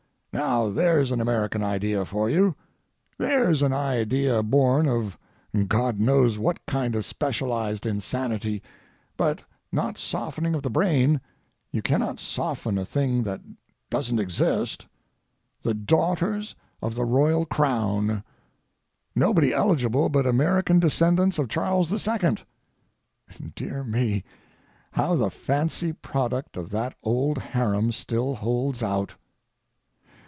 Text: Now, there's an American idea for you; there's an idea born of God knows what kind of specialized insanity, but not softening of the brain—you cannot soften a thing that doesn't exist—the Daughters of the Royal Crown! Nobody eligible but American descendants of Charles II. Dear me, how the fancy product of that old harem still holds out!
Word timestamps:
Now, 0.33 0.69
there's 0.69 1.11
an 1.11 1.19
American 1.19 1.61
idea 1.61 2.05
for 2.05 2.29
you; 2.29 2.55
there's 3.17 3.61
an 3.61 3.73
idea 3.73 4.41
born 4.41 4.87
of 4.87 5.17
God 5.67 5.99
knows 5.99 6.39
what 6.39 6.65
kind 6.65 6.95
of 6.95 7.05
specialized 7.05 7.85
insanity, 7.85 8.63
but 9.17 9.41
not 9.73 9.97
softening 9.97 10.55
of 10.55 10.61
the 10.63 10.69
brain—you 10.69 11.81
cannot 11.81 12.21
soften 12.21 12.77
a 12.77 12.85
thing 12.85 13.23
that 13.23 13.41
doesn't 13.89 14.19
exist—the 14.19 15.73
Daughters 15.73 16.55
of 16.81 16.95
the 16.95 17.03
Royal 17.05 17.45
Crown! 17.45 18.23
Nobody 19.13 19.53
eligible 19.53 20.07
but 20.07 20.25
American 20.25 20.79
descendants 20.79 21.39
of 21.39 21.49
Charles 21.49 21.91
II. 21.91 22.37
Dear 23.53 23.83
me, 23.83 24.23
how 24.93 25.17
the 25.17 25.29
fancy 25.29 25.91
product 25.91 26.55
of 26.55 26.69
that 26.69 26.93
old 27.03 27.37
harem 27.37 27.91
still 27.91 28.33
holds 28.35 28.81
out! 28.81 29.15